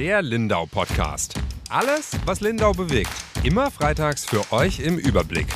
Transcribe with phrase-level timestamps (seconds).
[0.00, 1.34] Der Lindau Podcast.
[1.68, 3.10] Alles, was Lindau bewegt.
[3.42, 5.46] Immer freitags für euch im Überblick.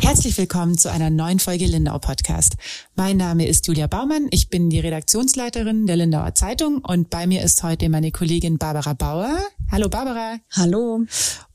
[0.00, 2.54] Herzlich willkommen zu einer neuen Folge Lindau Podcast.
[2.94, 4.28] Mein Name ist Julia Baumann.
[4.30, 8.94] Ich bin die Redaktionsleiterin der Lindauer Zeitung und bei mir ist heute meine Kollegin Barbara
[8.94, 9.38] Bauer.
[9.70, 10.38] Hallo Barbara.
[10.52, 11.04] Hallo.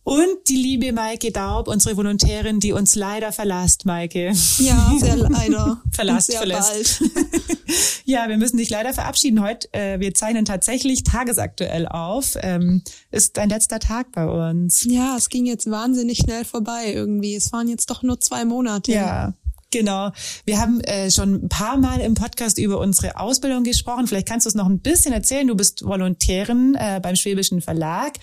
[0.04, 4.32] Und die liebe Maike Daub, unsere Volontärin, die uns leider verlasst, Maike.
[4.60, 5.82] Ja, sehr leider.
[5.92, 7.04] verlasst, sehr verlässt.
[8.06, 9.72] ja, wir müssen dich leider verabschieden heute.
[9.74, 12.36] Äh, wir zeichnen tatsächlich tagesaktuell auf.
[12.42, 14.86] Ähm, ist dein letzter Tag bei uns.
[14.86, 17.36] Ja, es ging jetzt wahnsinnig schnell vorbei irgendwie.
[17.36, 18.92] Es waren jetzt doch nur zwei Monate.
[18.92, 19.34] Ja.
[19.72, 20.12] Genau.
[20.46, 24.08] Wir haben äh, schon ein paar Mal im Podcast über unsere Ausbildung gesprochen.
[24.08, 25.48] Vielleicht kannst du es noch ein bisschen erzählen.
[25.48, 28.14] Du bist Volontärin äh, beim Schwäbischen Verlag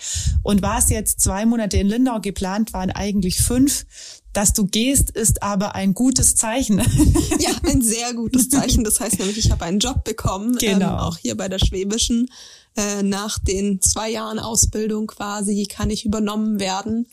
[0.43, 2.19] und warst jetzt zwei Monate in Lindau.
[2.19, 3.85] Geplant waren eigentlich fünf.
[4.33, 6.79] Dass du gehst, ist aber ein gutes Zeichen.
[7.39, 8.83] Ja, ein sehr gutes Zeichen.
[8.83, 10.93] Das heißt nämlich, ich habe einen Job bekommen, ähm, genau.
[10.93, 12.29] ähm, auch hier bei der Schwäbischen.
[12.75, 17.07] Äh, nach den zwei Jahren Ausbildung quasi kann ich übernommen werden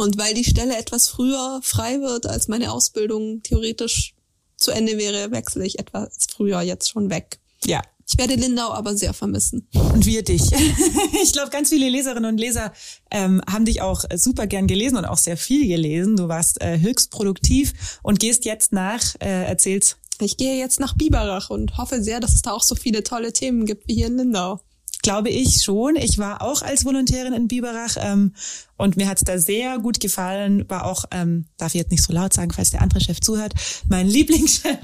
[0.00, 4.14] und weil die Stelle etwas früher frei wird, als meine Ausbildung theoretisch
[4.56, 7.38] zu Ende wäre, wechsle ich etwas früher jetzt schon weg.
[7.66, 7.82] Ja.
[8.08, 9.68] Ich werde Lindau aber sehr vermissen.
[9.74, 10.42] Und wir dich.
[11.22, 12.72] ich glaube, ganz viele Leserinnen und Leser
[13.10, 16.16] ähm, haben dich auch super gern gelesen und auch sehr viel gelesen.
[16.16, 19.96] Du warst äh, höchst produktiv und gehst jetzt nach, äh, erzähl's.
[20.18, 23.34] Ich gehe jetzt nach Biberach und hoffe sehr, dass es da auch so viele tolle
[23.34, 24.60] Themen gibt wie hier in Lindau
[25.02, 25.96] glaube ich schon.
[25.96, 28.34] Ich war auch als Volontärin in Biberach ähm,
[28.76, 30.64] und mir hat's da sehr gut gefallen.
[30.68, 33.54] War auch, ähm, darf ich jetzt nicht so laut sagen, falls der andere Chef zuhört,
[33.88, 34.78] mein Lieblingschef.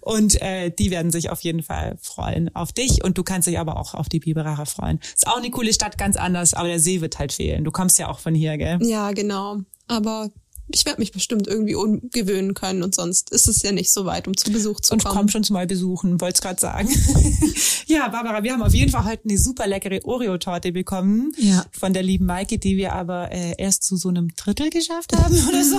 [0.00, 3.58] und äh, die werden sich auf jeden Fall freuen auf dich und du kannst dich
[3.58, 5.00] aber auch auf die Biberacher freuen.
[5.14, 7.64] Ist auch eine coole Stadt, ganz anders, aber der See wird halt fehlen.
[7.64, 8.78] Du kommst ja auch von hier, gell?
[8.82, 9.58] Ja, genau.
[9.86, 10.30] Aber
[10.68, 14.26] ich werde mich bestimmt irgendwie umgewöhnen können und sonst ist es ja nicht so weit,
[14.26, 15.18] um zu Besuch zu und kommen.
[15.18, 16.88] Und komm schon mal besuchen, wollte es gerade sagen.
[17.86, 21.64] ja, Barbara, wir haben auf jeden Fall heute eine super leckere Oreo-Torte bekommen ja.
[21.70, 25.34] von der lieben Maike, die wir aber äh, erst zu so einem Drittel geschafft haben
[25.48, 25.76] oder so.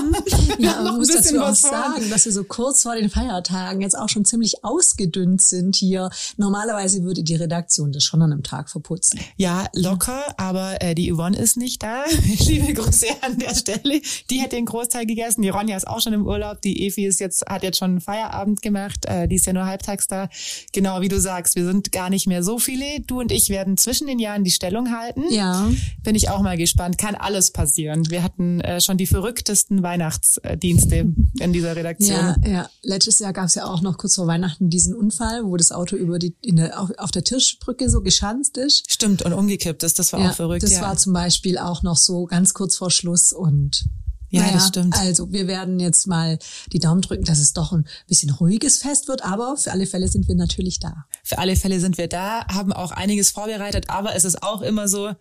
[0.59, 4.09] ja, man muss dazu auch sagen, dass wir so kurz vor den Feiertagen jetzt auch
[4.09, 6.09] schon ziemlich ausgedünnt sind hier.
[6.37, 9.19] Normalerweise würde die Redaktion das schon an einem Tag verputzen.
[9.37, 12.03] Ja, locker, aber äh, die Yvonne ist nicht da.
[12.39, 14.01] Liebe Grüße an der Stelle.
[14.29, 15.41] Die hat den Großteil gegessen.
[15.41, 16.61] Die Ronja ist auch schon im Urlaub.
[16.61, 19.05] Die Evi ist jetzt, hat jetzt schon Feierabend gemacht.
[19.05, 20.27] Äh, die ist ja nur halbtags da.
[20.73, 22.99] Genau wie du sagst, wir sind gar nicht mehr so viele.
[23.07, 25.23] Du und ich werden zwischen den Jahren die Stellung halten.
[25.29, 25.71] Ja.
[26.03, 26.97] Bin ich auch mal gespannt.
[26.97, 28.09] Kann alles passieren.
[28.09, 32.17] Wir hatten äh, schon die verrücktesten Weihnachtsdienste in dieser Redaktion.
[32.17, 32.69] Ja, ja.
[32.81, 35.95] Letztes Jahr gab es ja auch noch kurz vor Weihnachten diesen Unfall, wo das Auto
[35.95, 38.91] über die in der, auf, auf der Tischbrücke so geschanzt ist.
[38.91, 39.99] Stimmt, und umgekippt ist.
[39.99, 40.63] Das war ja, auch verrückt.
[40.63, 40.81] Das ja.
[40.81, 43.85] war zum Beispiel auch noch so ganz kurz vor Schluss und
[44.35, 44.95] ja, naja, das stimmt.
[44.97, 46.37] Also wir werden jetzt mal
[46.71, 50.07] die Daumen drücken, dass es doch ein bisschen ruhiges Fest wird, aber für alle Fälle
[50.07, 51.05] sind wir natürlich da.
[51.23, 54.87] Für alle Fälle sind wir da, haben auch einiges vorbereitet, aber es ist auch immer
[54.87, 55.13] so,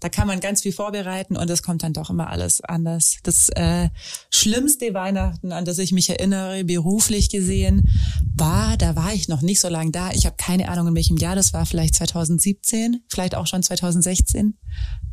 [0.00, 3.18] da kann man ganz viel vorbereiten und es kommt dann doch immer alles anders.
[3.22, 3.90] Das äh,
[4.30, 7.86] schlimmste Weihnachten, an das ich mich erinnere, beruflich gesehen,
[8.34, 10.10] war, da war ich noch nicht so lange da.
[10.12, 14.56] Ich habe keine Ahnung, in welchem Jahr das war, vielleicht 2017, vielleicht auch schon 2016.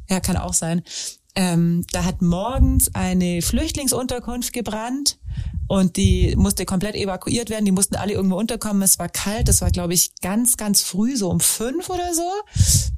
[0.10, 0.84] Ja, kann auch sein.
[1.38, 5.20] Ähm, da hat morgens eine Flüchtlingsunterkunft gebrannt
[5.68, 7.64] und die musste komplett evakuiert werden.
[7.64, 8.82] Die mussten alle irgendwo unterkommen.
[8.82, 9.48] Es war kalt.
[9.48, 12.28] Das war, glaube ich, ganz, ganz früh, so um fünf oder so.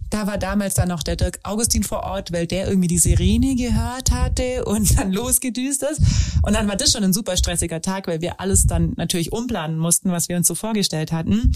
[0.10, 3.56] Da war damals dann noch der Dirk Augustin vor Ort, weil der irgendwie die Sirene
[3.56, 6.02] gehört hatte und dann losgedüst ist.
[6.44, 9.78] Und dann war das schon ein super stressiger Tag, weil wir alles dann natürlich umplanen
[9.78, 11.54] mussten, was wir uns so vorgestellt hatten.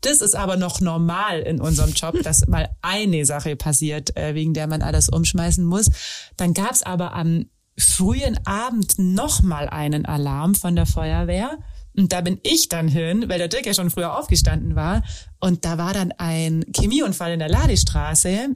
[0.00, 4.54] Das ist aber noch normal in unserem Job, dass mal eine Sache passiert, äh, wegen
[4.54, 5.90] der man alles umschmeißen muss.
[6.36, 7.46] Dann gab's aber am
[7.78, 11.58] frühen Abend nochmal einen Alarm von der Feuerwehr.
[11.98, 15.02] Und da bin ich dann hin, weil der Dirk ja schon früher aufgestanden war.
[15.40, 18.50] Und da war dann ein Chemieunfall in der Ladestraße.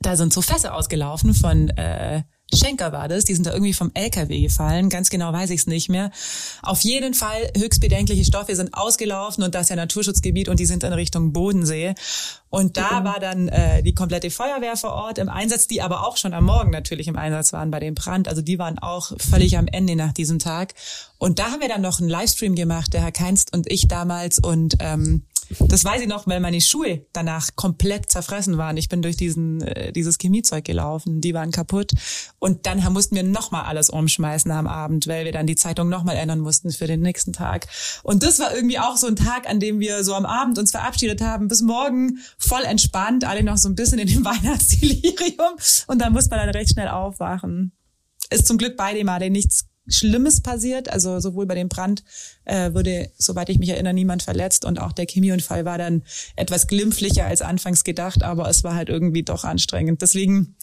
[0.00, 2.22] Da sind so Fässer ausgelaufen von äh,
[2.54, 5.66] Schenker war das, die sind da irgendwie vom LKW gefallen, ganz genau weiß ich es
[5.66, 6.12] nicht mehr.
[6.62, 10.66] Auf jeden Fall höchst bedenkliche Stoffe sind ausgelaufen und das ist ja Naturschutzgebiet und die
[10.66, 11.94] sind in Richtung Bodensee.
[12.48, 13.04] Und da mhm.
[13.04, 16.44] war dann äh, die komplette Feuerwehr vor Ort im Einsatz, die aber auch schon am
[16.44, 18.28] Morgen natürlich im Einsatz waren bei dem Brand.
[18.28, 20.74] Also die waren auch völlig am Ende nach diesem Tag.
[21.18, 24.38] Und da haben wir dann noch einen Livestream gemacht, der Herr Keinst und ich damals
[24.38, 25.24] und ähm,
[25.60, 28.76] das weiß ich noch, weil meine Schuhe danach komplett zerfressen waren.
[28.76, 31.92] Ich bin durch diesen äh, dieses Chemiezeug gelaufen, die waren kaputt
[32.38, 36.16] und dann mussten wir nochmal alles umschmeißen am Abend, weil wir dann die Zeitung nochmal
[36.16, 37.66] ändern mussten für den nächsten Tag.
[38.02, 40.70] Und das war irgendwie auch so ein Tag, an dem wir so am Abend uns
[40.70, 45.56] verabschiedet haben, bis morgen voll entspannt, alle noch so ein bisschen in dem Weihnachtsdelirium
[45.86, 47.72] und dann muss man dann recht schnell aufwachen.
[48.30, 50.88] Ist zum Glück beide Male nichts Schlimmes passiert.
[50.88, 52.04] Also sowohl bei dem Brand
[52.44, 56.02] äh, wurde, soweit ich mich erinnere, niemand verletzt und auch der Chemieunfall war dann
[56.36, 60.02] etwas glimpflicher als anfangs gedacht, aber es war halt irgendwie doch anstrengend.
[60.02, 60.56] Deswegen,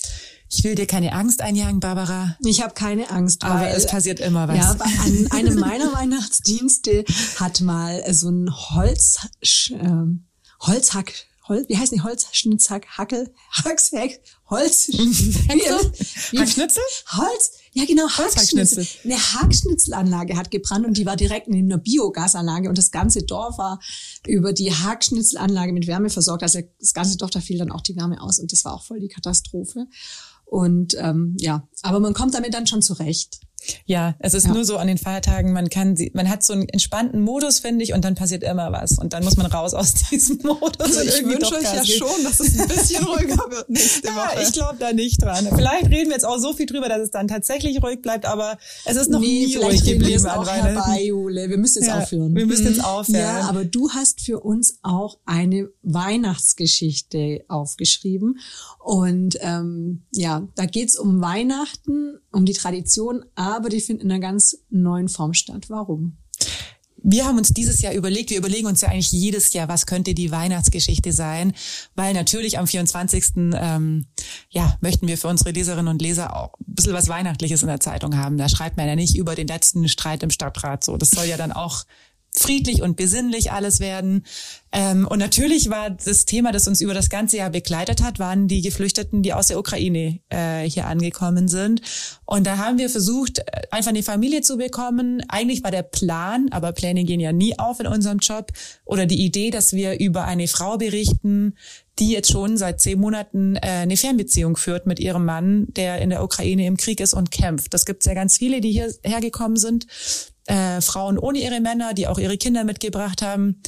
[0.50, 2.38] ich will dir keine Angst einjagen, Barbara.
[2.46, 4.58] Ich habe keine Angst, aber weil, es passiert immer was.
[4.58, 4.72] Ja,
[5.06, 7.06] an einem meiner Weihnachtsdienste
[7.40, 9.28] hat mal so ein Holz,
[9.72, 9.90] äh,
[10.60, 11.14] Holzhack
[11.48, 14.88] Holz, wie heißt die Holzschnitzhack, Hackel, Hackshack, Holz,
[15.50, 16.84] Hackschnitzel?
[17.12, 18.88] Holz, ja genau, Hackschnitzel.
[19.04, 23.58] Eine Hackschnitzelanlage hat gebrannt und die war direkt neben einer Biogasanlage und das ganze Dorf
[23.58, 23.80] war
[24.28, 26.44] über die Hackschnitzelanlage mit Wärme versorgt.
[26.44, 28.84] Also das ganze Dorf, da fiel dann auch die Wärme aus und das war auch
[28.84, 29.88] voll die Katastrophe.
[30.46, 33.40] Und ähm, ja, aber man kommt damit dann schon zurecht.
[33.86, 34.54] Ja, es ist ja.
[34.54, 37.84] nur so an den Feiertagen, man kann sie, man hat so einen entspannten Modus, finde
[37.84, 38.98] ich, und dann passiert immer was.
[38.98, 40.80] Und dann muss man raus aus diesem Modus.
[40.80, 44.36] Also ich wünsche euch ja schon, dass es ein bisschen ruhiger wird nächste Woche.
[44.36, 45.48] Ja, ich glaube da nicht dran.
[45.54, 48.58] Vielleicht reden wir jetzt auch so viel drüber, dass es dann tatsächlich ruhig bleibt, aber
[48.86, 51.50] es ist noch nee, nie ruhig geblieben an Herbei, Jule.
[51.50, 52.36] Wir müssen jetzt ja, aufhören.
[52.36, 52.86] Wir müssen jetzt mhm.
[52.86, 53.22] aufhören.
[53.22, 58.40] Ja, aber du hast für uns auch eine Weihnachtsgeschichte aufgeschrieben.
[58.80, 64.20] Und ähm, ja, da geht's um Weihnachten, um die Tradition, aber die finden in einer
[64.20, 65.66] ganz neuen Form statt.
[65.70, 66.18] Warum?
[67.06, 70.14] Wir haben uns dieses Jahr überlegt, wir überlegen uns ja eigentlich jedes Jahr, was könnte
[70.14, 71.54] die Weihnachtsgeschichte sein,
[71.96, 73.26] weil natürlich am 24.
[73.56, 74.06] Ähm,
[74.50, 77.82] ja, möchten wir für unsere Leserinnen und Leser auch ein bisschen was Weihnachtliches in der
[77.82, 78.38] Zeitung haben.
[78.38, 80.96] Da schreibt man ja nicht über den letzten Streit im Stadtrat so.
[80.96, 81.84] Das soll ja dann auch
[82.32, 84.26] friedlich und besinnlich alles werden.
[84.76, 88.48] Ähm, und natürlich war das Thema, das uns über das ganze Jahr begleitet hat, waren
[88.48, 91.82] die Geflüchteten, die aus der Ukraine äh, hier angekommen sind.
[92.26, 95.22] Und da haben wir versucht, äh, einfach eine Familie zu bekommen.
[95.28, 98.52] Eigentlich war der Plan, aber Pläne gehen ja nie auf in unserem Job,
[98.84, 101.56] oder die Idee, dass wir über eine Frau berichten,
[102.00, 106.10] die jetzt schon seit zehn Monaten äh, eine Fernbeziehung führt mit ihrem Mann, der in
[106.10, 107.76] der Ukraine im Krieg ist und kämpft.
[107.76, 109.86] Das gibt es ja ganz viele, die hierher gekommen sind
[110.48, 113.62] äh, Frauen ohne ihre Männer, die auch ihre Kinder mitgebracht haben.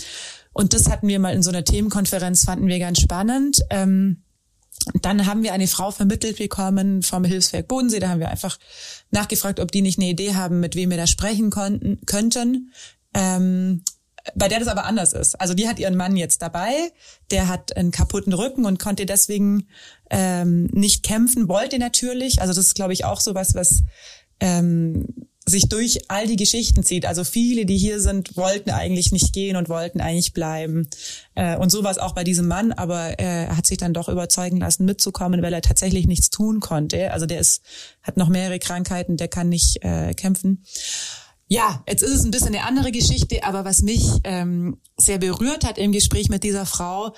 [0.56, 3.60] Und das hatten wir mal in so einer Themenkonferenz, fanden wir ganz spannend.
[3.70, 4.24] Ähm,
[5.02, 8.00] dann haben wir eine Frau vermittelt bekommen vom Hilfswerk Bodensee.
[8.00, 8.58] Da haben wir einfach
[9.12, 12.72] nachgefragt, ob die nicht eine Idee haben, mit wem wir da sprechen konnten, könnten.
[13.14, 13.84] Ähm,
[14.34, 15.36] bei der das aber anders ist.
[15.42, 16.72] Also die hat ihren Mann jetzt dabei,
[17.32, 19.68] der hat einen kaputten Rücken und konnte deswegen
[20.10, 22.40] ähm, nicht kämpfen, wollte natürlich.
[22.40, 23.84] Also das ist, glaube ich, auch so was, was
[24.40, 27.06] ähm, sich durch all die Geschichten zieht.
[27.06, 30.88] Also viele, die hier sind, wollten eigentlich nicht gehen und wollten eigentlich bleiben.
[31.36, 34.10] Äh, und so war es auch bei diesem Mann, aber er hat sich dann doch
[34.10, 37.12] überzeugen lassen, mitzukommen, weil er tatsächlich nichts tun konnte.
[37.12, 37.62] Also der ist,
[38.02, 40.64] hat noch mehrere Krankheiten, der kann nicht äh, kämpfen.
[41.48, 45.64] Ja, jetzt ist es ein bisschen eine andere Geschichte, aber was mich ähm, sehr berührt
[45.64, 47.16] hat im Gespräch mit dieser Frau,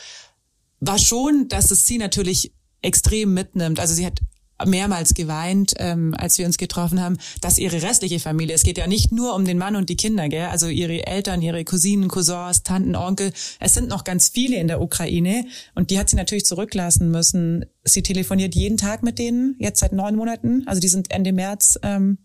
[0.82, 3.80] war schon, dass es sie natürlich extrem mitnimmt.
[3.80, 4.20] Also sie hat
[4.66, 8.88] mehrmals geweint, ähm, als wir uns getroffen haben, dass ihre restliche Familie, es geht ja
[8.88, 10.48] nicht nur um den Mann und die Kinder, gell?
[10.48, 14.82] also ihre Eltern, ihre Cousinen, Cousins, Tanten, Onkel, es sind noch ganz viele in der
[14.82, 15.46] Ukraine
[15.76, 17.66] und die hat sie natürlich zurücklassen müssen.
[17.84, 21.80] Sie telefoniert jeden Tag mit denen, jetzt seit neun Monaten, also die sind Ende März
[21.84, 22.18] ähm,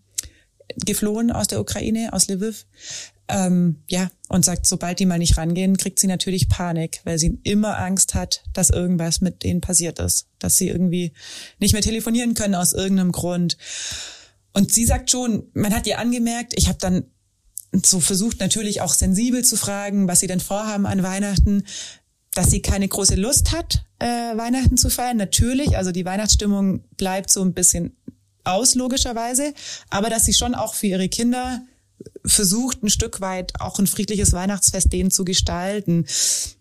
[0.85, 2.65] geflohen aus der Ukraine, aus Lviv.
[3.33, 7.39] Ähm, ja, und sagt, sobald die mal nicht rangehen, kriegt sie natürlich Panik, weil sie
[7.43, 11.13] immer Angst hat, dass irgendwas mit denen passiert ist, dass sie irgendwie
[11.59, 13.57] nicht mehr telefonieren können aus irgendeinem Grund.
[14.53, 17.05] Und sie sagt schon, man hat ihr angemerkt, ich habe dann
[17.83, 21.63] so versucht natürlich auch sensibel zu fragen, was sie denn vorhaben an Weihnachten,
[22.35, 25.17] dass sie keine große Lust hat, äh, Weihnachten zu feiern.
[25.17, 27.97] Natürlich, also die Weihnachtsstimmung bleibt so ein bisschen
[28.43, 29.53] aus, logischerweise,
[29.89, 31.61] aber dass sie schon auch für ihre Kinder
[32.25, 36.05] versucht, ein Stück weit auch ein friedliches Weihnachtsfest denen zu gestalten.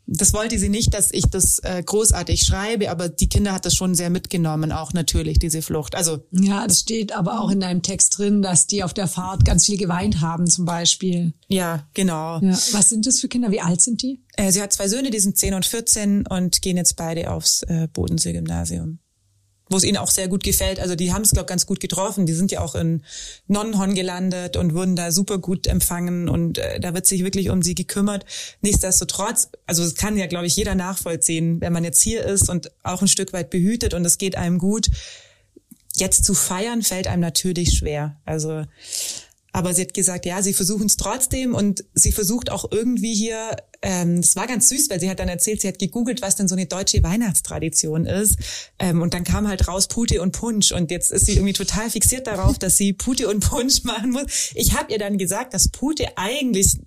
[0.06, 3.74] Das wollte sie nicht, dass ich das äh, großartig schreibe, aber die Kinder hat das
[3.74, 5.94] schon sehr mitgenommen, auch natürlich, diese Flucht.
[5.94, 9.44] Also Ja, das steht aber auch in deinem Text drin, dass die auf der Fahrt
[9.44, 11.32] ganz viel geweint haben, zum Beispiel.
[11.48, 12.40] Ja, genau.
[12.40, 12.58] Ja.
[12.72, 13.52] Was sind das für Kinder?
[13.52, 14.20] Wie alt sind die?
[14.36, 17.62] Äh, sie hat zwei Söhne, die sind 10 und 14 und gehen jetzt beide aufs
[17.62, 18.98] äh, Bodensee-Gymnasium
[19.72, 20.78] wo es ihnen auch sehr gut gefällt.
[20.78, 22.26] Also die haben es, glaube ganz gut getroffen.
[22.26, 23.02] Die sind ja auch in
[23.48, 27.62] Nonnenhorn gelandet und wurden da super gut empfangen und äh, da wird sich wirklich um
[27.62, 28.24] sie gekümmert.
[28.60, 32.70] Nichtsdestotrotz, also es kann ja, glaube ich, jeder nachvollziehen, wenn man jetzt hier ist und
[32.82, 34.88] auch ein Stück weit behütet und es geht einem gut.
[35.94, 38.16] Jetzt zu feiern fällt einem natürlich schwer.
[38.24, 38.64] Also
[39.52, 43.54] aber sie hat gesagt, ja, sie versuchen es trotzdem und sie versucht auch irgendwie hier,
[43.82, 46.48] ähm, das war ganz süß, weil sie hat dann erzählt, sie hat gegoogelt, was denn
[46.48, 48.38] so eine deutsche Weihnachtstradition ist.
[48.78, 50.72] Ähm, und dann kam halt raus Pute und Punsch.
[50.72, 54.52] Und jetzt ist sie irgendwie total fixiert darauf, dass sie Pute und Punsch machen muss.
[54.54, 56.78] Ich habe ihr dann gesagt, dass Pute eigentlich,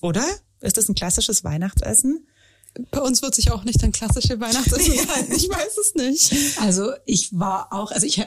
[0.00, 0.24] oder?
[0.60, 2.28] Ist das ein klassisches Weihnachtsessen?
[2.92, 5.32] Bei uns wird sich auch nicht ein klassische Weihnachtsessen halten.
[5.34, 6.60] Ich weiß es nicht.
[6.60, 8.22] Also ich war auch, also ich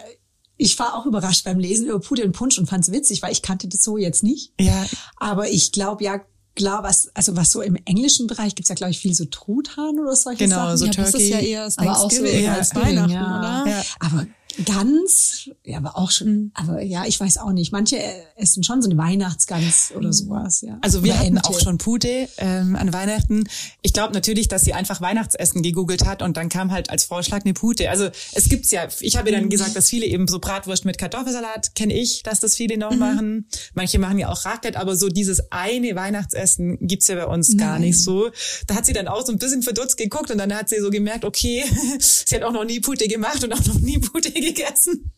[0.58, 3.42] ich war auch überrascht beim Lesen über Pudel und Punsch und fand's witzig, weil ich
[3.42, 4.54] kannte das so jetzt nicht.
[4.60, 4.86] Ja.
[5.18, 6.22] Aber ich glaube ja,
[6.56, 10.00] klar, was, also was so im englischen Bereich gibt's ja, glaube ich, viel so Truthahn
[10.00, 10.68] oder solche genau, Sachen.
[10.68, 11.12] Genau, so ja, Turkey.
[11.12, 13.40] Das ist ja eher aber auch so Thanksgiving als Weihnachten, ja.
[13.40, 13.72] oder?
[13.72, 13.84] Ja.
[14.00, 14.28] Aber
[14.64, 17.72] Gans, ja, aber auch schon, aber ja, ich weiß auch nicht.
[17.72, 18.00] Manche
[18.36, 20.78] essen schon so eine Weihnachtsgans oder sowas, ja.
[20.82, 21.50] Also wir oder hatten Ente.
[21.50, 23.48] auch schon Pute ähm, an Weihnachten.
[23.82, 27.44] Ich glaube natürlich, dass sie einfach Weihnachtsessen gegoogelt hat und dann kam halt als Vorschlag
[27.44, 27.90] eine Pute.
[27.90, 30.98] Also es gibt's ja, ich habe ihr dann gesagt, dass viele eben so Bratwurst mit
[30.98, 33.48] Kartoffelsalat, kenne ich, dass das viele noch machen.
[33.74, 37.74] Manche machen ja auch Raclette, aber so dieses eine Weihnachtsessen gibt's ja bei uns gar
[37.74, 37.82] Nein.
[37.82, 38.30] nicht so.
[38.68, 40.90] Da hat sie dann auch so ein bisschen verdutzt geguckt und dann hat sie so
[40.90, 41.64] gemerkt, okay,
[42.00, 45.12] sie hat auch noch nie Pute gemacht und auch noch nie Pute gegessen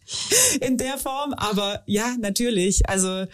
[0.62, 1.34] in der Form.
[1.34, 2.88] Aber ja, natürlich.
[2.90, 3.26] Also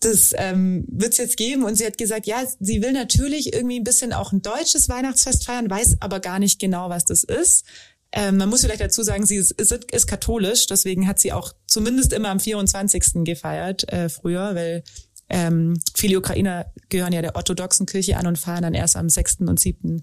[0.00, 1.64] das ähm, wird jetzt geben.
[1.64, 5.44] Und sie hat gesagt, ja, sie will natürlich irgendwie ein bisschen auch ein deutsches Weihnachtsfest
[5.44, 7.64] feiern, weiß aber gar nicht genau, was das ist.
[8.12, 11.52] Ähm, man muss vielleicht dazu sagen, sie ist, ist, ist katholisch, deswegen hat sie auch
[11.66, 13.24] zumindest immer am 24.
[13.24, 14.82] gefeiert äh, früher, weil
[15.28, 19.40] ähm, viele Ukrainer gehören ja der orthodoxen Kirche an und feiern dann erst am 6.
[19.40, 20.02] und 7.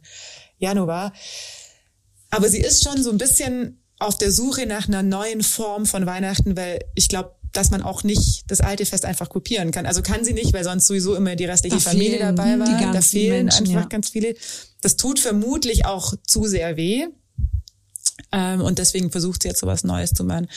[0.60, 1.14] Januar.
[2.30, 6.06] Aber sie ist schon so ein bisschen auf der Suche nach einer neuen Form von
[6.06, 9.86] Weihnachten, weil ich glaube, dass man auch nicht das alte Fest einfach kopieren kann.
[9.86, 12.78] Also kann sie nicht, weil sonst sowieso immer die restliche Da Familie fehlen dabei war.
[12.78, 13.88] die da fehlen Menschen, einfach ja.
[13.88, 14.36] ganz viele.
[14.82, 17.08] Das tut vermutlich auch zu sehr weh.
[18.32, 20.48] Ähm, und deswegen versucht sie jetzt sowas Neues zu machen.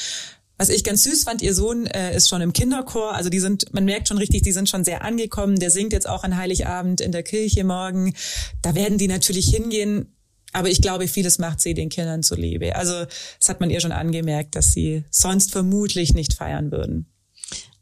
[0.57, 3.73] Was ich ganz süß fand, ihr Sohn äh, ist schon im Kinderchor, also die sind,
[3.73, 5.61] man merkt schon richtig, die sind schon sehr angekommen.
[5.61, 8.14] Der singt jetzt auch an Heiligabend in der Kirche morgen.
[8.61, 10.12] Da werden die natürlich hingehen.
[10.52, 12.74] Aber ich glaube, vieles macht sie den Kindern zuliebe.
[12.74, 13.04] Also
[13.38, 17.06] das hat man ihr schon angemerkt, dass sie sonst vermutlich nicht feiern würden.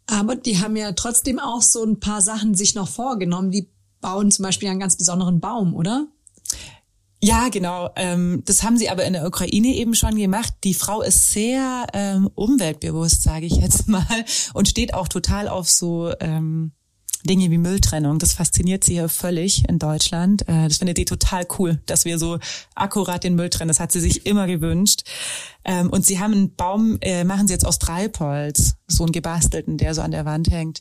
[0.06, 3.50] Aber die haben ja trotzdem auch so ein paar Sachen sich noch vorgenommen.
[3.50, 3.70] Die
[4.00, 6.06] bauen zum Beispiel einen ganz besonderen Baum, oder?
[7.22, 7.90] Ja, genau.
[7.96, 10.52] Ähm, das haben sie aber in der Ukraine eben schon gemacht.
[10.64, 15.68] Die Frau ist sehr ähm, umweltbewusst, sage ich jetzt mal, und steht auch total auf
[15.68, 16.72] so ähm,
[17.26, 18.18] Dinge wie Mülltrennung.
[18.18, 20.42] Das fasziniert sie ja völlig in Deutschland.
[20.48, 22.38] Äh, das findet sie total cool, dass wir so
[22.74, 23.68] akkurat den Müll trennen.
[23.68, 25.02] Das hat sie sich immer gewünscht.
[25.64, 29.76] Ähm, und sie haben einen Baum, äh, machen sie jetzt aus Treibholz, so einen gebastelten,
[29.78, 30.80] der so an der Wand hängt.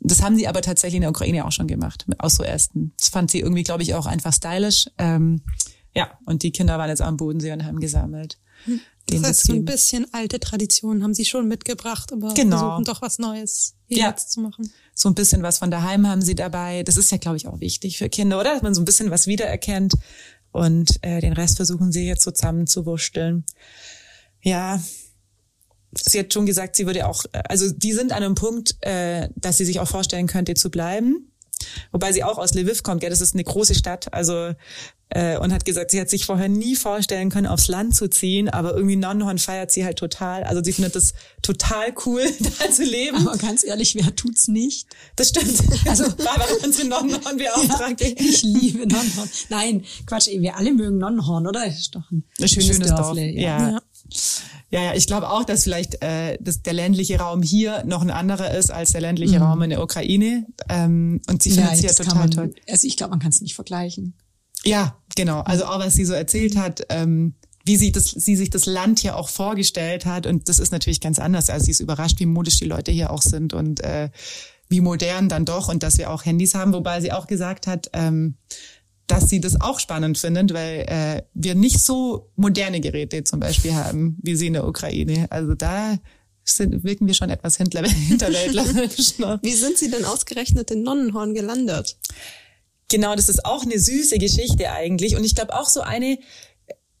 [0.00, 2.92] Das haben sie aber tatsächlich in der Ukraine auch schon gemacht, aus so Ästen.
[2.98, 4.86] Das fand sie irgendwie, glaube ich, auch einfach stylisch.
[4.98, 5.42] Ähm,
[5.94, 8.38] ja, und die Kinder waren jetzt am Bodensee und haben gesammelt.
[8.66, 8.76] Das
[9.20, 12.58] Den heißt, so ein bisschen alte Traditionen haben sie schon mitgebracht, aber Genau.
[12.58, 14.08] versuchen doch was Neues hier Ja.
[14.10, 14.72] jetzt zu machen.
[14.94, 16.82] So ein bisschen was von daheim haben sie dabei.
[16.82, 18.54] Das ist ja, glaube ich, auch wichtig für Kinder, oder?
[18.54, 19.94] Dass man so ein bisschen was wiedererkennt.
[20.52, 23.44] Und äh, den Rest versuchen sie jetzt so zusammenzuwursteln.
[24.42, 24.82] Ja,
[25.98, 29.28] sie hat schon gesagt, sie würde auch, äh, also die sind an einem Punkt, äh,
[29.36, 31.32] dass sie sich auch vorstellen könnte zu bleiben.
[31.92, 34.52] Wobei sie auch aus Lviv kommt, ja, das ist eine große Stadt, also
[35.14, 38.48] äh, und hat gesagt, sie hat sich vorher nie vorstellen können, aufs Land zu ziehen,
[38.48, 40.44] aber irgendwie Nonnenhorn feiert sie halt total.
[40.44, 42.22] Also sie findet das total cool,
[42.58, 43.26] da zu leben.
[43.26, 44.86] Aber ganz ehrlich, wer tut's nicht?
[45.16, 45.62] Das stimmt.
[45.86, 48.04] Also Barbara, unsere Nonnenhorn-Beauftragte.
[48.04, 49.28] Ich liebe Nonnenhorn.
[49.50, 51.64] Nein, Quatsch, wir alle mögen Nonnenhorn, oder?
[51.66, 52.88] Das ist doch ein, Ein schönes, Dorf.
[52.88, 53.70] Dörfle, Ja.
[53.72, 53.82] Ja.
[54.70, 58.10] Ja, ja, ich glaube auch, dass vielleicht äh, dass der ländliche Raum hier noch ein
[58.10, 60.46] anderer ist als der ländliche Raum in der Ukraine.
[60.70, 62.54] Ähm, und sie findet sie ja total man, toll.
[62.66, 64.14] Also ich glaube, man kann es nicht vergleichen.
[64.64, 65.40] Ja, genau.
[65.40, 69.00] Also auch was sie so erzählt hat, ähm, wie sie das, sie sich das Land
[69.00, 70.26] hier auch vorgestellt hat.
[70.26, 71.50] Und das ist natürlich ganz anders.
[71.50, 74.10] Also sie ist überrascht, wie modisch die Leute hier auch sind und äh,
[74.68, 76.72] wie modern dann doch und dass wir auch Handys haben.
[76.72, 78.34] Wobei sie auch gesagt hat, ähm,
[79.06, 83.74] dass sie das auch spannend findet, weil äh, wir nicht so moderne Geräte zum Beispiel
[83.74, 85.26] haben, wie sie in der Ukraine.
[85.30, 85.98] Also da
[86.44, 89.42] sind, wirken wir schon etwas hinterwäldlerisch noch.
[89.42, 91.96] Wie sind sie denn ausgerechnet in Nonnenhorn gelandet?
[92.92, 95.16] Genau, das ist auch eine süße Geschichte eigentlich.
[95.16, 96.18] Und ich glaube auch so eine,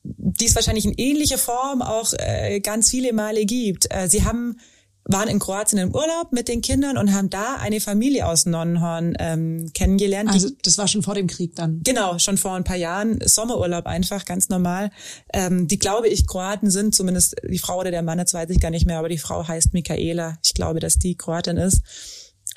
[0.02, 3.94] die es wahrscheinlich in ähnlicher Form auch äh, ganz viele Male gibt.
[3.94, 4.56] Äh, sie haben
[5.04, 9.16] waren in Kroatien im Urlaub mit den Kindern und haben da eine Familie aus Nonnenhorn
[9.18, 10.30] ähm, kennengelernt.
[10.30, 11.82] Also das war schon vor dem Krieg dann.
[11.84, 13.18] Genau, schon vor ein paar Jahren.
[13.22, 14.90] Sommerurlaub einfach, ganz normal.
[15.34, 18.60] Ähm, die, glaube ich, Kroaten sind, zumindest die Frau oder der Mann, jetzt weiß ich
[18.60, 20.38] gar nicht mehr, aber die Frau heißt Michaela.
[20.42, 21.82] Ich glaube, dass die Kroatin ist.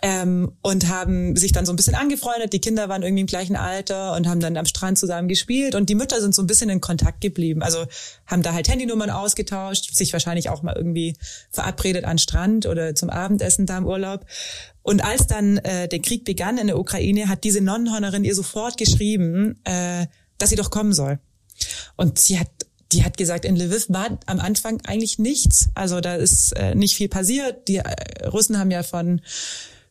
[0.02, 2.52] Ähm, und haben sich dann so ein bisschen angefreundet.
[2.52, 5.74] Die Kinder waren irgendwie im gleichen Alter und haben dann am Strand zusammen gespielt.
[5.74, 7.64] Und die Mütter sind so ein bisschen in Kontakt geblieben.
[7.64, 7.86] Also
[8.28, 11.16] haben da halt Handynummern ausgetauscht, sich wahrscheinlich auch mal irgendwie
[11.50, 14.26] verabredet an Strand oder zum Abendessen da im Urlaub.
[14.84, 18.78] Und als dann äh, der Krieg begann in der Ukraine, hat diese Nonnenhornerin ihr sofort
[18.78, 21.20] geschrieben, äh, dass sie doch kommen soll.
[21.96, 22.50] Und sie hat
[22.92, 25.70] die hat gesagt, in Lviv war am Anfang eigentlich nichts.
[25.74, 27.68] Also da ist äh, nicht viel passiert.
[27.68, 29.22] Die äh, Russen haben ja von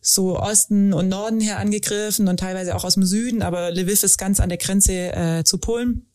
[0.07, 4.19] so Osten und Norden her angegriffen und teilweise auch aus dem Süden, aber Lviv ist
[4.19, 6.07] ganz an der Grenze äh, zu Polen.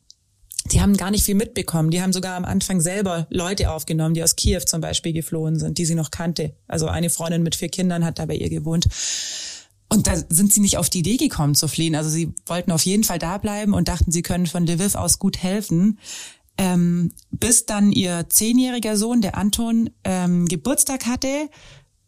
[0.72, 1.90] die haben gar nicht viel mitbekommen.
[1.90, 5.80] Die haben sogar am Anfang selber Leute aufgenommen, die aus Kiew zum Beispiel geflohen sind,
[5.80, 6.54] die sie noch kannte.
[6.68, 8.86] Also eine Freundin mit vier Kindern hat da bei ihr gewohnt.
[9.92, 11.96] Und da sind sie nicht auf die Idee gekommen zu fliehen.
[11.96, 15.18] Also sie wollten auf jeden Fall da bleiben und dachten, sie können von Lviv aus
[15.18, 15.98] gut helfen.
[16.60, 21.50] Ähm, bis dann ihr zehnjähriger Sohn, der Anton, ähm, Geburtstag hatte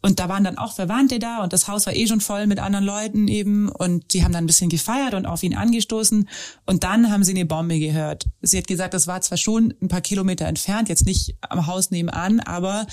[0.02, 2.58] und da waren dann auch Verwandte da und das Haus war eh schon voll mit
[2.58, 6.28] anderen Leuten eben und die haben dann ein bisschen gefeiert und auf ihn angestoßen
[6.66, 8.26] und dann haben sie eine Bombe gehört.
[8.42, 11.92] Sie hat gesagt, das war zwar schon ein paar Kilometer entfernt, jetzt nicht am Haus
[11.92, 12.86] nebenan, aber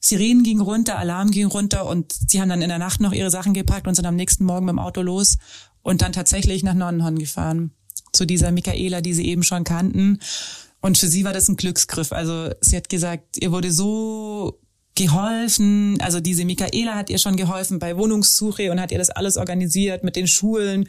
[0.00, 3.30] Sirenen gingen runter, Alarm ging runter und sie haben dann in der Nacht noch ihre
[3.30, 5.38] Sachen gepackt und sind am nächsten Morgen mit dem Auto los
[5.82, 7.70] und dann tatsächlich nach Nonnenhorn gefahren.
[8.12, 10.18] Zu dieser Michaela, die sie eben schon kannten.
[10.80, 12.12] Und für sie war das ein Glücksgriff.
[12.12, 14.60] Also sie hat gesagt, ihr wurde so
[14.94, 15.98] geholfen.
[16.00, 20.04] Also diese Michaela hat ihr schon geholfen bei Wohnungssuche und hat ihr das alles organisiert
[20.04, 20.88] mit den Schulen.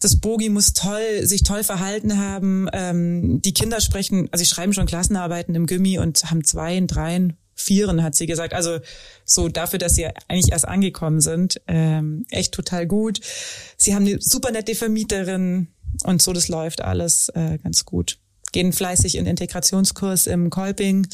[0.00, 2.68] Das Bogi muss toll, sich toll verhalten haben.
[2.72, 7.36] Ähm, die Kinder sprechen, also sie schreiben schon Klassenarbeiten im Gimmi und haben zwei, dreien,
[7.54, 8.52] vieren, hat sie gesagt.
[8.52, 8.78] Also
[9.24, 11.60] so dafür, dass sie eigentlich erst angekommen sind.
[11.68, 13.20] Ähm, echt total gut.
[13.76, 15.68] Sie haben eine super nette Vermieterin
[16.04, 18.18] und so, das läuft alles äh, ganz gut.
[18.52, 21.06] Gehen fleißig in Integrationskurs im Kolping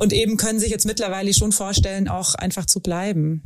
[0.00, 3.42] und eben können sich jetzt mittlerweile schon vorstellen, auch einfach zu bleiben.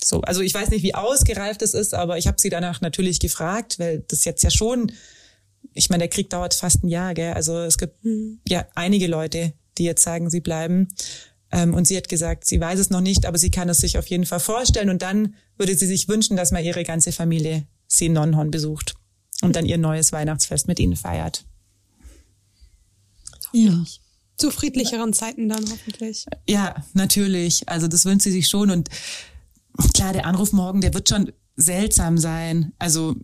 [0.00, 3.18] So, also ich weiß nicht, wie ausgereift es ist, aber ich habe sie danach natürlich
[3.18, 4.92] gefragt, weil das jetzt ja schon,
[5.72, 7.32] ich meine, der Krieg dauert fast ein Jahr, gell?
[7.32, 8.38] Also es gibt mhm.
[8.46, 10.86] ja einige Leute, die jetzt sagen, sie bleiben.
[11.50, 13.98] Ähm, und sie hat gesagt, sie weiß es noch nicht, aber sie kann es sich
[13.98, 14.90] auf jeden Fall vorstellen.
[14.90, 18.94] Und dann würde sie sich wünschen, dass mal ihre ganze Familie sie in Nonnenhorn besucht
[19.42, 21.44] und dann ihr neues Weihnachtsfest mit ihnen feiert.
[23.52, 23.84] Ja
[24.36, 26.26] zu friedlicheren Zeiten dann hoffentlich.
[26.48, 27.68] Ja, natürlich.
[27.68, 28.70] Also das wünscht sie sich schon.
[28.70, 28.88] Und
[29.94, 32.72] klar, der Anruf morgen, der wird schon seltsam sein.
[32.78, 33.16] Also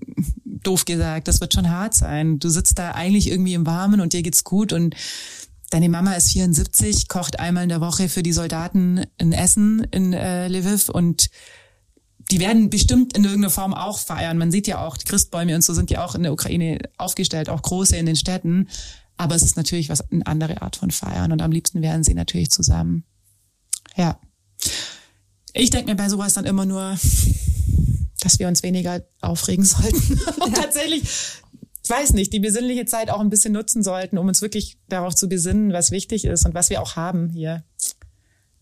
[0.45, 2.39] doof gesagt, das wird schon hart sein.
[2.39, 4.95] Du sitzt da eigentlich irgendwie im Warmen und dir geht's gut und
[5.71, 10.13] deine Mama ist 74, kocht einmal in der Woche für die Soldaten ein Essen in
[10.13, 11.31] äh, Lviv und
[12.31, 14.39] die werden bestimmt in irgendeiner Form auch feiern.
[14.39, 17.49] Man sieht ja auch, die Christbäume und so sind ja auch in der Ukraine aufgestellt,
[17.49, 18.69] auch große in den Städten.
[19.17, 22.15] Aber es ist natürlich was, eine andere Art von Feiern und am liebsten wären sie
[22.15, 23.05] natürlich zusammen.
[23.97, 24.21] Ja.
[25.53, 26.97] Ich denke mir bei sowas dann immer nur,
[28.21, 30.21] dass wir uns weniger aufregen sollten.
[30.41, 34.43] und tatsächlich, ich weiß nicht, die besinnliche Zeit auch ein bisschen nutzen sollten, um uns
[34.43, 37.65] wirklich darauf zu besinnen, was wichtig ist und was wir auch haben hier.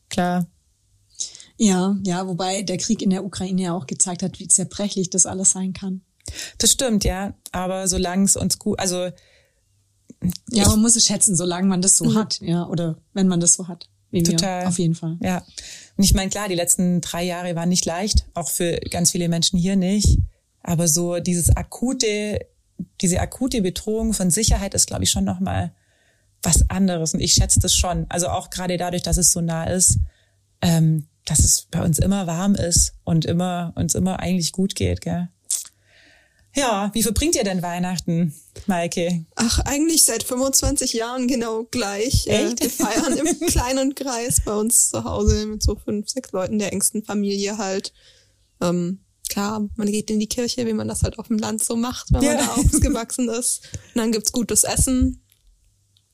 [0.09, 0.47] Klar.
[1.57, 5.27] Ja, ja, wobei der Krieg in der Ukraine ja auch gezeigt hat, wie zerbrechlich das
[5.27, 6.01] alles sein kann.
[6.59, 7.35] Das stimmt, ja.
[7.53, 9.11] Aber solange es uns gut, also
[10.51, 12.15] ja, man muss es schätzen, solange man das so mhm.
[12.17, 13.89] hat, ja, oder wenn man das so hat.
[14.11, 14.63] Wie Total.
[14.63, 15.19] Wir, auf jeden Fall.
[15.23, 15.45] Ja.
[15.97, 19.29] Und ich meine, klar, die letzten drei Jahre waren nicht leicht, auch für ganz viele
[19.29, 20.19] Menschen hier nicht.
[20.63, 22.41] Aber so dieses akute,
[23.01, 25.73] diese akute Bedrohung von Sicherheit ist, glaube ich, schon nochmal
[26.43, 27.15] was anderes.
[27.15, 28.07] Und ich schätze das schon.
[28.09, 29.99] Also auch gerade dadurch, dass es so nah ist,
[30.61, 35.01] ähm, dass es bei uns immer warm ist und immer uns immer eigentlich gut geht,
[35.01, 35.29] gell?
[36.55, 38.35] Ja, wie verbringt ihr denn Weihnachten,
[38.67, 39.25] Maike?
[39.37, 42.27] Ach, eigentlich seit 25 Jahren genau gleich.
[42.27, 42.61] Äh, Echt?
[42.61, 46.73] Wir feiern im kleinen Kreis bei uns zu Hause mit so fünf, sechs Leuten der
[46.73, 47.93] engsten Familie halt.
[48.61, 51.77] Ähm, klar, man geht in die Kirche, wie man das halt auf dem Land so
[51.77, 52.35] macht, wenn ja.
[52.35, 53.69] man da aufgewachsen ist.
[53.95, 55.23] Und dann gibt's gutes Essen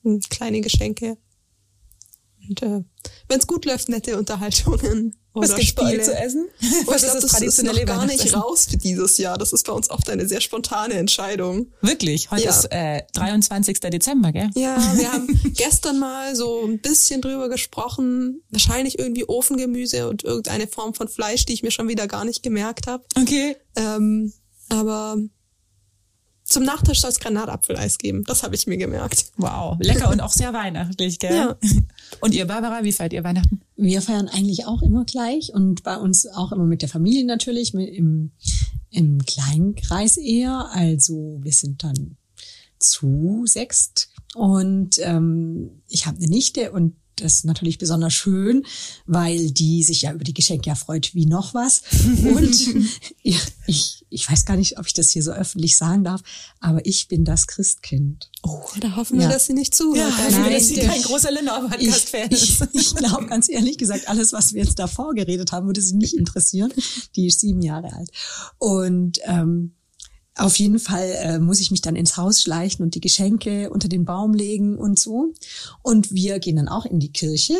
[0.03, 1.17] und kleine Geschenke.
[2.47, 2.83] Und äh,
[3.27, 5.15] wenn es gut läuft, nette Unterhaltungen.
[5.41, 6.47] Was gibt's bei euch zu essen?
[6.85, 9.37] Was ist das, das traditionelle ist noch gar nicht raus für dieses Jahr.
[9.37, 11.67] Das ist bei uns oft eine sehr spontane Entscheidung.
[11.81, 12.31] Wirklich?
[12.31, 12.49] Heute ja.
[12.51, 13.79] ist äh, 23.
[13.79, 14.49] Dezember, gell?
[14.55, 18.41] Ja, wir haben gestern mal so ein bisschen drüber gesprochen.
[18.49, 22.43] Wahrscheinlich irgendwie Ofengemüse und irgendeine Form von Fleisch, die ich mir schon wieder gar nicht
[22.43, 23.03] gemerkt habe.
[23.15, 23.55] Okay.
[23.75, 24.33] Ähm,
[24.69, 25.17] aber
[26.47, 28.23] zum Nachtisch soll es Granatapfeleis geben.
[28.25, 29.25] Das habe ich mir gemerkt.
[29.35, 31.35] Wow, lecker und auch sehr weihnachtlich, gell?
[31.35, 31.57] Ja.
[32.21, 33.61] Und ihr, Barbara, wie feiert ihr Weihnachten?
[33.75, 37.73] Wir feiern eigentlich auch immer gleich und bei uns auch immer mit der Familie natürlich,
[37.73, 38.31] mit im,
[38.89, 40.69] im kleinen Kreis eher.
[40.71, 42.17] Also wir sind dann
[42.79, 48.65] zu sechst und ähm, ich habe eine Nichte und ist natürlich besonders schön,
[49.05, 51.83] weil die sich ja über die Geschenke ja freut wie noch was.
[52.23, 52.87] Und
[53.23, 56.21] ich, ich weiß gar nicht, ob ich das hier so öffentlich sagen darf,
[56.59, 58.29] aber ich bin das Christkind.
[58.43, 60.13] Oh, da hoffen wir, dass sie nicht zuhört.
[60.17, 62.43] Ja, Nein, dass sie kein großer Linda-Podcast-Fan ist.
[62.43, 65.95] Ich, ich glaube ganz ehrlich gesagt, alles, was wir jetzt davor geredet haben, würde sie
[65.95, 66.73] nicht interessieren.
[67.15, 68.09] Die ist sieben Jahre alt.
[68.57, 69.73] Und ähm,
[70.37, 73.87] auf jeden Fall äh, muss ich mich dann ins Haus schleichen und die Geschenke unter
[73.87, 75.33] den Baum legen und so.
[75.81, 77.55] Und wir gehen dann auch in die Kirche.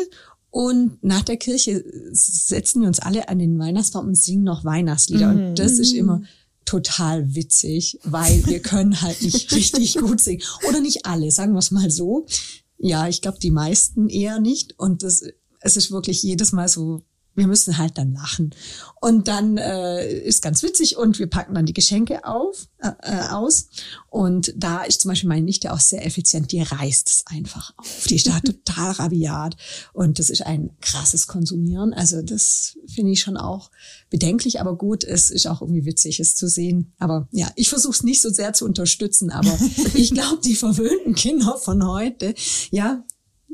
[0.50, 5.32] Und nach der Kirche setzen wir uns alle an den Weihnachtsbaum und singen noch Weihnachtslieder.
[5.32, 5.46] Mhm.
[5.48, 6.22] Und das ist immer
[6.64, 10.42] total witzig, weil wir können halt nicht richtig gut singen.
[10.68, 12.26] Oder nicht alle, sagen wir es mal so.
[12.78, 14.78] Ja, ich glaube, die meisten eher nicht.
[14.78, 15.22] Und das,
[15.60, 17.02] es ist wirklich jedes Mal so
[17.38, 18.54] wir müssen halt dann lachen.
[19.00, 23.28] Und dann äh, ist ganz witzig und wir packen dann die Geschenke auf, äh, äh,
[23.30, 23.68] aus.
[24.10, 28.04] Und da ist zum Beispiel meine Nichte auch sehr effizient, die reißt es einfach auf.
[28.08, 29.56] Die ist da total rabiat.
[29.92, 31.94] Und das ist ein krasses Konsumieren.
[31.94, 33.70] Also das finde ich schon auch
[34.10, 36.92] bedenklich, aber gut, es ist auch irgendwie witzig, es zu sehen.
[36.98, 39.56] Aber ja, ich versuche es nicht so sehr zu unterstützen, aber
[39.94, 42.34] ich glaube, die verwöhnten Kinder von heute,
[42.70, 43.04] ja,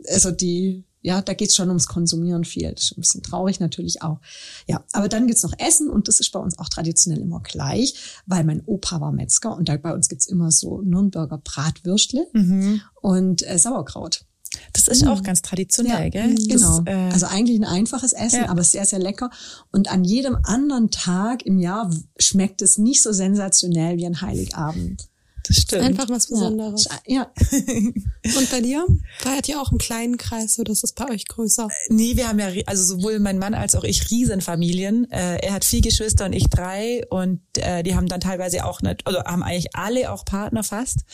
[0.09, 2.73] also die ja, da geht's schon ums Konsumieren viel.
[2.73, 4.21] Das ist ein bisschen traurig natürlich auch.
[4.67, 8.23] Ja, aber dann gibt's noch Essen und das ist bei uns auch traditionell immer gleich,
[8.25, 12.81] weil mein Opa war Metzger und da bei uns gibt's immer so Nürnberger Bratwürstle mhm.
[13.03, 14.25] und äh, Sauerkraut.
[14.73, 15.09] Das ist mhm.
[15.09, 16.35] auch ganz traditionell, ja, gell?
[16.37, 16.81] Genau.
[16.81, 18.49] Das, äh also eigentlich ein einfaches Essen, ja.
[18.49, 19.31] aber sehr, sehr lecker.
[19.73, 25.09] Und an jedem anderen Tag im Jahr schmeckt es nicht so sensationell wie an Heiligabend.
[25.47, 25.83] Das stimmt.
[25.83, 26.89] Einfach was Besonderes.
[27.07, 27.31] Ja.
[27.51, 28.87] Und bei dir?
[29.19, 31.69] Feiert ihr auch im kleinen Kreis oder ist das bei euch größer?
[31.89, 35.11] Nee, wir haben ja, also sowohl mein Mann als auch ich Riesenfamilien.
[35.11, 38.81] Äh, er hat vier Geschwister und ich drei und äh, die haben dann teilweise auch
[38.81, 41.05] nicht, oder haben eigentlich alle auch Partner fast.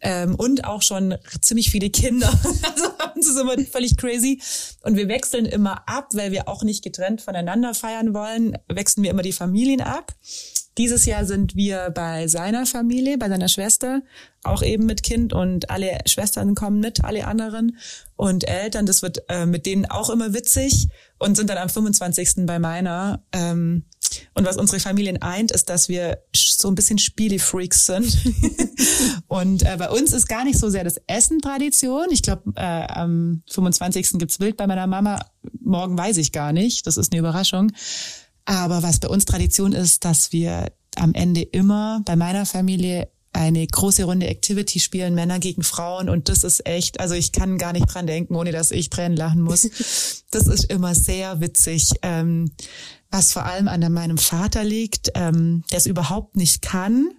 [0.00, 2.32] Ähm, und auch schon ziemlich viele Kinder.
[2.62, 4.42] Also das ist immer völlig crazy.
[4.82, 9.10] Und wir wechseln immer ab, weil wir auch nicht getrennt voneinander feiern wollen, wechseln wir
[9.10, 10.14] immer die Familien ab.
[10.76, 14.02] Dieses Jahr sind wir bei seiner Familie, bei seiner Schwester,
[14.42, 17.78] auch eben mit Kind und alle Schwestern kommen mit, alle anderen
[18.16, 18.86] und Eltern.
[18.86, 22.46] Das wird äh, mit denen auch immer witzig und sind dann am 25.
[22.46, 23.22] bei meiner.
[23.32, 23.84] Ähm,
[24.34, 28.16] und was unsere Familien eint, ist, dass wir so ein bisschen Spielefreaks sind.
[29.28, 32.06] und äh, bei uns ist gar nicht so sehr das Essen Tradition.
[32.10, 34.18] Ich glaube, äh, am 25.
[34.18, 35.24] gibt's Wild bei meiner Mama.
[35.60, 36.86] Morgen weiß ich gar nicht.
[36.86, 37.72] Das ist eine Überraschung.
[38.44, 43.66] Aber was bei uns Tradition ist, dass wir am Ende immer bei meiner Familie eine
[43.66, 46.08] große Runde Activity spielen, Männer gegen Frauen.
[46.08, 49.16] Und das ist echt, also ich kann gar nicht dran denken, ohne dass ich Tränen
[49.16, 49.68] lachen muss.
[50.30, 51.90] Das ist immer sehr witzig.
[52.02, 52.50] Ähm,
[53.08, 57.10] was vor allem an meinem Vater liegt, ähm, der es überhaupt nicht kann.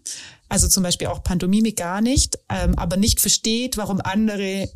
[0.49, 4.69] Also zum Beispiel auch Pantomimik gar nicht, ähm, aber nicht versteht, warum andere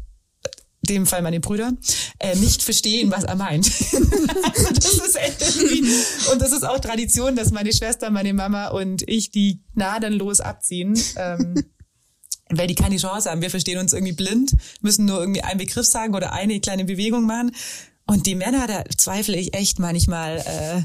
[0.82, 1.74] dem Fall meine Brüder,
[2.20, 3.68] äh, nicht verstehen, was er meint.
[4.76, 9.32] das ist echt und das ist auch Tradition, dass meine Schwester, meine Mama und ich
[9.32, 11.00] die gnadenlos abziehen.
[11.16, 11.64] Ähm,
[12.52, 13.42] weil die keine Chance haben.
[13.44, 17.28] Wir verstehen uns irgendwie blind, müssen nur irgendwie einen Begriff sagen oder eine kleine Bewegung
[17.28, 17.52] machen.
[18.08, 20.82] Und die Männer, da zweifle ich echt manchmal, äh,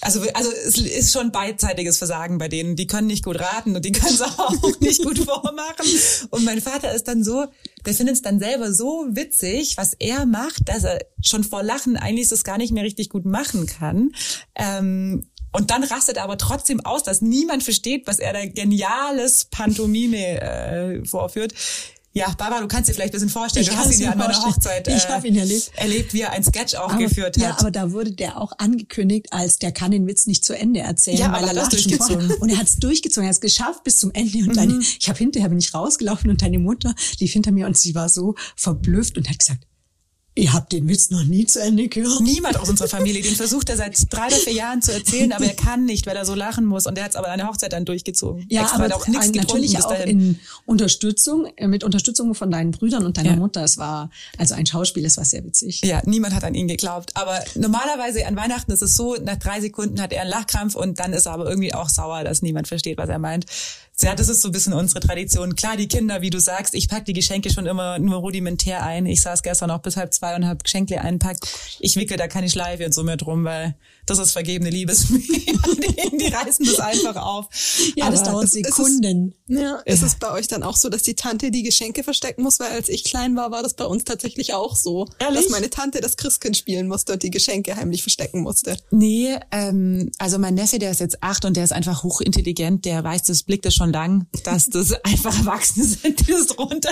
[0.00, 2.76] also, also es ist schon beidseitiges Versagen bei denen.
[2.76, 5.86] Die können nicht gut raten und die können es auch nicht gut vormachen.
[6.30, 7.46] Und mein Vater ist dann so,
[7.86, 11.96] der findet es dann selber so witzig, was er macht, dass er schon vor Lachen
[11.96, 14.12] eigentlich das gar nicht mehr richtig gut machen kann.
[14.54, 19.44] Ähm, und dann rastet er aber trotzdem aus, dass niemand versteht, was er da geniales
[19.46, 21.52] Pantomime äh, vorführt.
[22.14, 24.18] Ja, Barbara, du kannst dir vielleicht ein bisschen vorstellen, ich du hast ihn ja an
[24.18, 25.70] meiner Hochzeit äh, ich hab ihn erlebt.
[25.76, 27.42] erlebt, wie er ein Sketch aufgeführt hat.
[27.42, 30.80] Ja, aber da wurde der auch angekündigt, als der kann den Witz nicht zu Ende
[30.80, 32.30] erzählen, ja, weil er lacht durchgezogen.
[32.32, 34.38] Und er hat es durchgezogen, er hat es geschafft bis zum Ende.
[34.38, 34.52] Und mhm.
[34.52, 37.94] deine, ich habe hinterher bin ich rausgelaufen und deine Mutter lief hinter mir und sie
[37.94, 39.66] war so verblüfft und hat gesagt,
[40.34, 42.22] Ihr habt den Witz noch nie zu Ende gehört?
[42.22, 43.20] Niemand aus unserer Familie.
[43.20, 46.16] Den versucht er seit drei oder vier Jahren zu erzählen, aber er kann nicht, weil
[46.16, 46.86] er so lachen muss.
[46.86, 48.46] Und er hat es aber an der Hochzeit dann durchgezogen.
[48.48, 53.04] Ja, Extra aber auch nichts natürlich auch in Unterstützung, äh, mit Unterstützung von deinen Brüdern
[53.04, 53.36] und deiner ja.
[53.36, 53.62] Mutter.
[53.62, 55.82] Es war also ein Schauspiel, es war sehr witzig.
[55.84, 57.14] Ja, niemand hat an ihn geglaubt.
[57.14, 60.98] Aber normalerweise an Weihnachten ist es so, nach drei Sekunden hat er einen Lachkrampf und
[60.98, 63.44] dann ist er aber irgendwie auch sauer, dass niemand versteht, was er meint.
[64.00, 65.54] Ja, das ist so ein bisschen unsere Tradition.
[65.54, 69.06] Klar, die Kinder, wie du sagst, ich pack die Geschenke schon immer nur rudimentär ein.
[69.06, 71.46] Ich saß gestern auch bis halb zwei und habe Geschenke einpackt.
[71.78, 73.76] Ich wickel da keine Schleife und so mehr drum, weil
[74.06, 75.20] das ist vergebene Liebesmühe.
[75.22, 77.46] die, die reißen das einfach auf.
[77.94, 79.34] Ja, Aber das dauert Sekunden.
[79.46, 82.02] Ist es, ja, ist es bei euch dann auch so, dass die Tante die Geschenke
[82.02, 82.58] verstecken muss?
[82.58, 85.06] Weil als ich klein war, war das bei uns tatsächlich auch so.
[85.20, 85.42] Ehrlich?
[85.42, 88.76] Dass meine Tante das Christkind spielen musste und die Geschenke heimlich verstecken musste.
[88.90, 93.04] Nee, ähm, also mein Neffe, der ist jetzt acht und der ist einfach hochintelligent, der
[93.04, 96.90] weiß das, blickt das schon lang, dass das einfach Erwachsene sind, die das drunter.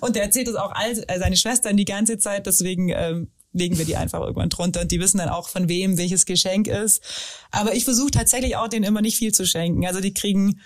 [0.00, 3.78] Und der erzählt das auch all äh, seine Schwestern die ganze Zeit, deswegen ähm, legen
[3.78, 7.02] wir die einfach irgendwann drunter und die wissen dann auch, von wem welches Geschenk ist.
[7.50, 9.86] Aber ich versuche tatsächlich auch denen immer nicht viel zu schenken.
[9.86, 10.60] Also die kriegen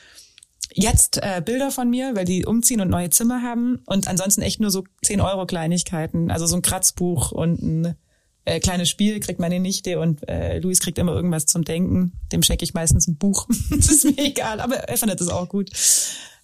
[0.75, 4.61] jetzt äh, Bilder von mir, weil die umziehen und neue Zimmer haben und ansonsten echt
[4.61, 6.31] nur so 10 Euro Kleinigkeiten.
[6.31, 7.97] Also so ein Kratzbuch und ein
[8.45, 12.13] äh, kleines Spiel kriegt meine Nichte und äh, Luis kriegt immer irgendwas zum Denken.
[12.33, 13.47] Dem schenke ich meistens ein Buch.
[13.71, 15.71] das ist mir egal, aber er findet es auch gut.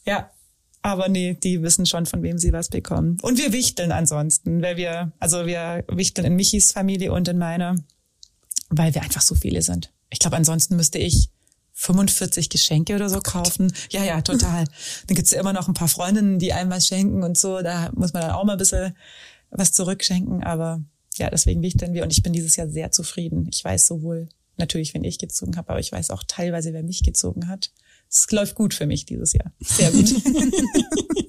[0.04, 0.30] Ja,
[0.82, 3.18] aber nee, die wissen schon, von wem sie was bekommen.
[3.22, 7.74] Und wir wichteln ansonsten, weil wir, also wir wichteln in Michis Familie und in meiner,
[8.68, 9.92] weil wir einfach so viele sind.
[10.10, 11.30] Ich glaube, ansonsten müsste ich
[11.72, 13.72] 45 Geschenke oder so kaufen.
[13.90, 14.64] Ja, ja, total.
[15.06, 17.60] Dann gibt's ja immer noch ein paar Freundinnen, die einem was schenken und so.
[17.62, 18.96] Da muss man dann auch mal ein bisschen
[19.50, 20.42] was zurückschenken.
[20.42, 20.82] Aber
[21.18, 23.48] ja, deswegen wichteln wir und ich bin dieses Jahr sehr zufrieden.
[23.52, 27.02] Ich weiß sowohl natürlich, wenn ich gezogen habe, aber ich weiß auch teilweise, wer mich
[27.02, 27.70] gezogen hat.
[28.08, 29.52] Es läuft gut für mich dieses Jahr.
[29.60, 30.08] Sehr gut.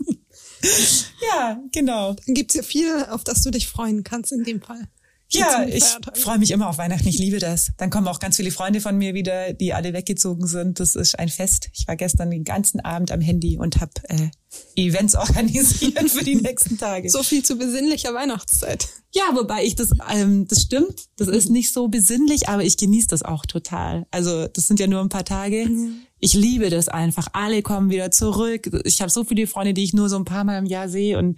[1.34, 2.14] ja, genau.
[2.14, 4.88] Dann gibt's ja viel, auf das du dich freuen kannst in dem Fall.
[5.30, 7.08] Ja, ich freue mich immer auf Weihnachten.
[7.08, 7.72] Ich liebe das.
[7.78, 10.80] Dann kommen auch ganz viele Freunde von mir wieder, die alle weggezogen sind.
[10.80, 11.70] Das ist ein Fest.
[11.74, 14.30] Ich war gestern den ganzen Abend am Handy und habe äh,
[14.76, 17.10] Events organisiert für die nächsten Tage.
[17.10, 18.88] So viel zu besinnlicher Weihnachtszeit.
[19.14, 21.08] Ja, wobei ich das, ähm, das stimmt.
[21.18, 24.06] Das ist nicht so besinnlich, aber ich genieße das auch total.
[24.12, 25.68] Also das sind ja nur ein paar Tage.
[25.68, 26.02] Mhm.
[26.20, 27.28] Ich liebe das einfach.
[27.34, 28.70] Alle kommen wieder zurück.
[28.86, 31.18] Ich habe so viele Freunde, die ich nur so ein paar Mal im Jahr sehe
[31.18, 31.38] und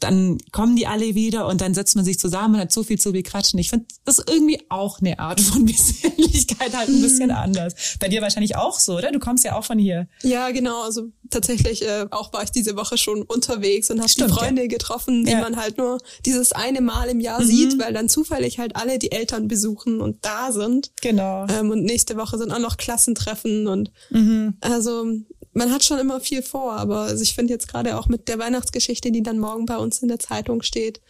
[0.00, 2.98] dann kommen die alle wieder und dann setzt man sich zusammen und hat so viel
[2.98, 3.58] zu bequatschen.
[3.58, 7.36] Ich finde das irgendwie auch eine Art von Besinnlichkeit halt ein bisschen mhm.
[7.36, 7.96] anders.
[8.00, 9.12] Bei dir wahrscheinlich auch so, oder?
[9.12, 10.08] Du kommst ja auch von hier.
[10.22, 10.82] Ja, genau.
[10.82, 14.68] Also tatsächlich äh, auch war ich diese Woche schon unterwegs und habe die Freunde ja.
[14.68, 15.40] getroffen, die ja.
[15.40, 17.46] man halt nur dieses eine Mal im Jahr mhm.
[17.46, 20.90] sieht, weil dann zufällig halt alle die Eltern besuchen und da sind.
[21.00, 21.46] Genau.
[21.48, 24.54] Ähm, und nächste Woche sind auch noch Klassentreffen und mhm.
[24.60, 25.06] also
[25.54, 28.38] man hat schon immer viel vor, aber also ich finde jetzt gerade auch mit der
[28.38, 31.00] Weihnachtsgeschichte, die dann morgen bei uns in der Zeitung steht,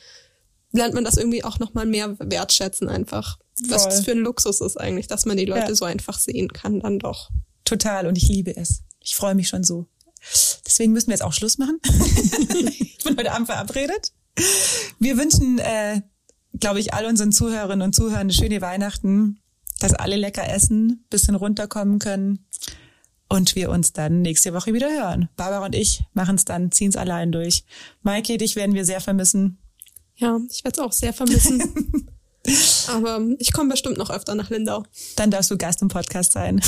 [0.70, 3.38] lernt man das irgendwie auch nochmal mehr wertschätzen einfach.
[3.56, 3.70] Voll.
[3.70, 5.74] Was das für ein Luxus ist eigentlich, dass man die Leute ja.
[5.74, 7.30] so einfach sehen kann, dann doch.
[7.64, 8.82] Total und ich liebe es.
[9.00, 9.86] Ich freue mich schon so.
[10.66, 11.80] Deswegen müssen wir jetzt auch Schluss machen.
[12.78, 14.12] ich bin heute Abend verabredet.
[14.98, 16.02] Wir wünschen, äh,
[16.58, 19.40] glaube ich, all unseren Zuhörerinnen und Zuhörern eine schöne Weihnachten,
[19.78, 22.46] dass alle lecker essen, bisschen runterkommen können
[23.28, 25.28] und wir uns dann nächste Woche wieder hören.
[25.36, 27.64] Barbara und ich machen es dann, ziehen es allein durch.
[28.02, 29.58] Maike, dich werden wir sehr vermissen.
[30.16, 32.08] Ja, ich werde es auch sehr vermissen.
[32.88, 34.84] Aber ich komme bestimmt noch öfter nach Lindau.
[35.16, 36.60] Dann darfst du Gast im Podcast sein.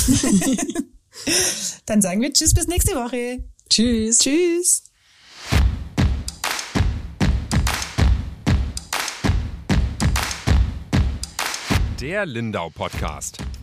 [1.85, 3.43] dann sagen wir Tschüss bis nächste Woche.
[3.69, 4.19] Tschüss.
[4.19, 4.83] Tschüss.
[12.01, 13.37] Der Lindau Podcast.